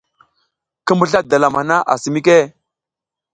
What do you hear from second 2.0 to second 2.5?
mike?